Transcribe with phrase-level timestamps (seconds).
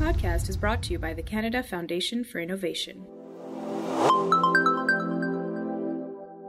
[0.00, 3.04] podcast is brought to you by the Canada Foundation for Innovation.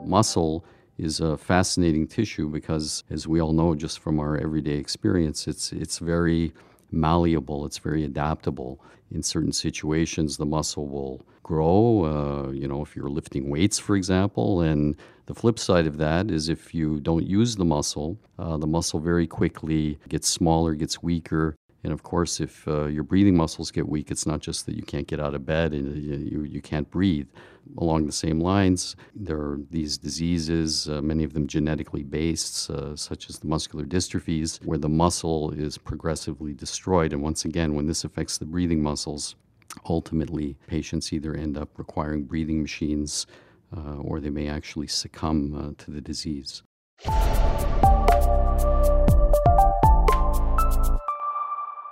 [0.06, 0.64] Muscle
[0.98, 5.74] is a fascinating tissue because, as we all know just from our everyday experience, it's,
[5.74, 6.54] it's very
[6.92, 8.82] malleable, it's very adaptable.
[9.12, 13.98] In certain situations, the muscle will grow, uh, you know, if you're lifting weights, for
[13.98, 14.62] example.
[14.62, 18.68] And the flip side of that is if you don't use the muscle, uh, the
[18.68, 23.72] muscle very quickly gets smaller, gets weaker, and of course, if uh, your breathing muscles
[23.72, 26.62] get weak, it's not just that you can't get out of bed and you, you
[26.62, 27.28] can't breathe.
[27.78, 32.96] Along the same lines, there are these diseases, uh, many of them genetically based, uh,
[32.96, 37.14] such as the muscular dystrophies, where the muscle is progressively destroyed.
[37.14, 39.36] And once again, when this affects the breathing muscles,
[39.88, 43.26] ultimately patients either end up requiring breathing machines
[43.76, 46.64] uh, or they may actually succumb uh, to the disease.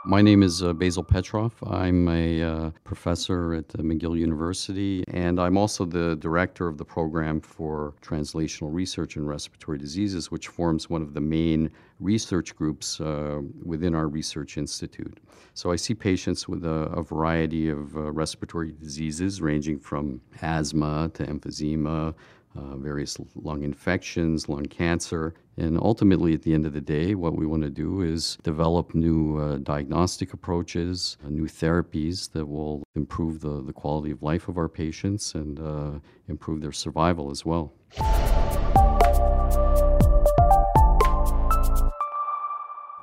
[0.09, 1.51] My name is uh, Basil Petrof.
[1.71, 6.83] I'm a uh, professor at uh, McGill University, and I'm also the director of the
[6.83, 12.99] program for translational research in respiratory diseases, which forms one of the main research groups
[12.99, 15.19] uh, within our research institute.
[15.53, 21.11] So I see patients with a, a variety of uh, respiratory diseases, ranging from asthma
[21.13, 22.15] to emphysema,
[22.55, 25.33] uh, various lung infections, lung cancer.
[25.57, 28.95] And ultimately, at the end of the day, what we want to do is develop
[28.95, 34.47] new uh, diagnostic approaches, uh, new therapies that will improve the, the quality of life
[34.47, 37.73] of our patients and uh, improve their survival as well.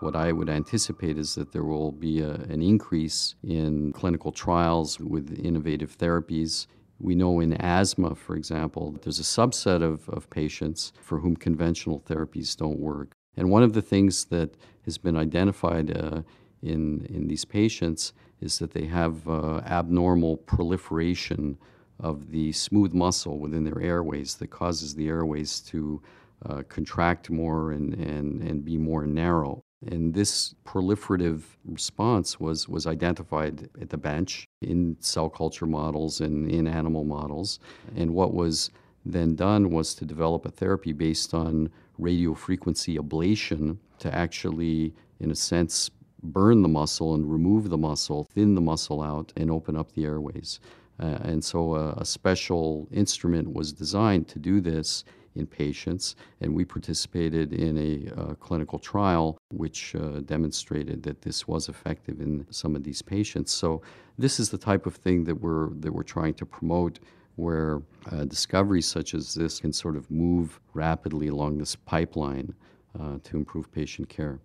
[0.00, 5.00] What I would anticipate is that there will be a, an increase in clinical trials
[5.00, 6.66] with innovative therapies
[6.98, 12.00] we know in asthma, for example, there's a subset of, of patients for whom conventional
[12.00, 13.12] therapies don't work.
[13.36, 16.22] And one of the things that has been identified uh,
[16.62, 21.58] in, in these patients is that they have uh, abnormal proliferation
[22.00, 26.02] of the smooth muscle within their airways that causes the airways to
[26.44, 29.62] uh, contract more and, and, and be more narrow.
[29.86, 36.50] And this proliferative response was, was identified at the bench in cell culture models and
[36.50, 37.58] in animal models.
[37.94, 38.70] And what was
[39.04, 41.70] then done was to develop a therapy based on
[42.00, 45.90] radiofrequency ablation to actually, in a sense,
[46.22, 50.04] burn the muscle and remove the muscle, thin the muscle out, and open up the
[50.04, 50.60] airways.
[50.98, 55.04] Uh, and so a, a special instrument was designed to do this
[55.36, 61.46] in patients, and we participated in a uh, clinical trial which uh, demonstrated that this
[61.46, 63.52] was effective in some of these patients.
[63.52, 63.82] So
[64.18, 66.98] this is the type of thing that we're that we're trying to promote
[67.36, 72.54] where uh, discoveries such as this can sort of move rapidly along this pipeline
[72.98, 74.40] uh, to improve patient care.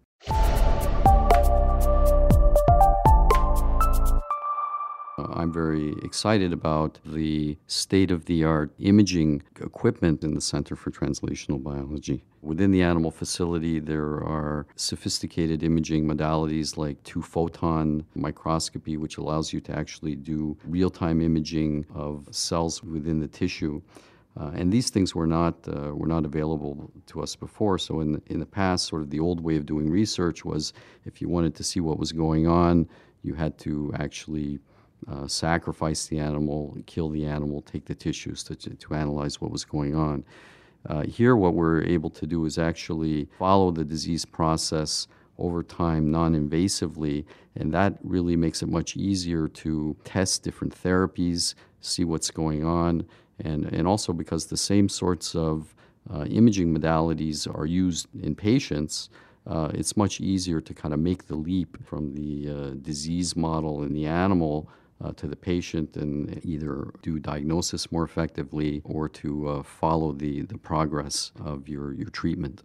[5.41, 10.91] I'm very excited about the state of the art imaging equipment in the Center for
[10.91, 12.23] Translational Biology.
[12.43, 19.51] Within the animal facility, there are sophisticated imaging modalities like two photon microscopy, which allows
[19.51, 23.81] you to actually do real time imaging of cells within the tissue.
[24.39, 27.79] Uh, and these things were not uh, were not available to us before.
[27.79, 30.71] So in in the past, sort of the old way of doing research was
[31.03, 32.87] if you wanted to see what was going on,
[33.23, 34.59] you had to actually
[35.07, 39.65] uh, sacrifice the animal, kill the animal, take the tissues to, to, analyze what was
[39.65, 40.23] going on.
[40.87, 45.07] Uh, here, what we're able to do is actually follow the disease process
[45.37, 47.25] over time non invasively,
[47.55, 53.05] and that really makes it much easier to test different therapies, see what's going on,
[53.39, 55.73] and, and also because the same sorts of
[56.13, 59.09] uh, imaging modalities are used in patients.
[59.47, 63.83] Uh, it's much easier to kind of make the leap from the uh, disease model
[63.83, 64.69] in the animal
[65.03, 70.41] uh, to the patient and either do diagnosis more effectively or to uh, follow the,
[70.43, 72.63] the progress of your, your treatment.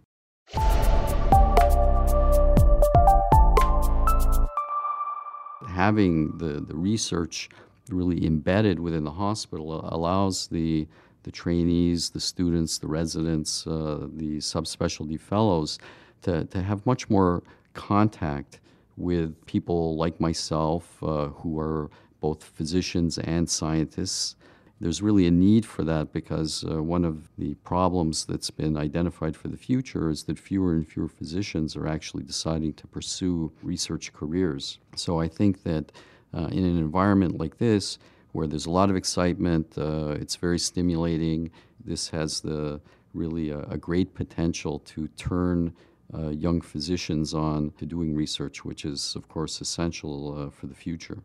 [5.67, 7.49] Having the, the research
[7.89, 10.87] really embedded within the hospital allows the,
[11.23, 15.77] the trainees, the students, the residents, uh, the subspecialty fellows
[16.21, 17.43] to, to have much more
[17.73, 18.59] contact
[18.97, 24.35] with people like myself uh, who are both physicians and scientists.
[24.79, 29.35] There's really a need for that because uh, one of the problems that's been identified
[29.35, 34.13] for the future is that fewer and fewer physicians are actually deciding to pursue research
[34.13, 34.77] careers.
[34.95, 35.91] So I think that
[36.33, 37.97] uh, in an environment like this,
[38.33, 41.49] where there's a lot of excitement, uh, it's very stimulating.
[41.83, 42.79] This has the
[43.13, 45.73] really a, a great potential to turn
[46.13, 50.75] uh, young physicians on to doing research, which is, of course, essential uh, for the
[50.75, 51.17] future.